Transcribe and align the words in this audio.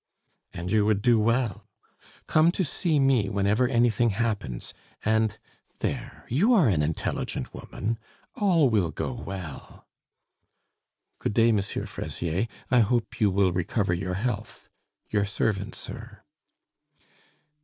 "And 0.51 0.71
you 0.71 0.83
would 0.87 1.03
do 1.03 1.19
well. 1.19 1.67
Come 2.25 2.51
to 2.53 2.63
see 2.63 2.99
me 2.99 3.29
whenever 3.29 3.67
anything 3.67 4.09
happens, 4.09 4.73
and 5.05 5.37
there! 5.77 6.25
you 6.27 6.55
are 6.55 6.67
an 6.67 6.81
intelligent 6.81 7.53
woman; 7.53 7.99
all 8.33 8.67
will 8.71 8.89
go 8.89 9.13
well." 9.13 9.85
"Good 11.19 11.35
day, 11.35 11.49
M. 11.49 11.61
Fraisier. 11.61 12.47
I 12.71 12.79
hope 12.79 13.21
you 13.21 13.29
will 13.29 13.53
recover 13.53 13.93
your 13.93 14.15
health. 14.15 14.69
Your 15.11 15.23
servant, 15.25 15.75
sir." 15.75 16.23